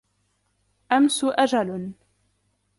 أَمْسُ 0.91 1.23
أَجَلٌ 1.29 1.91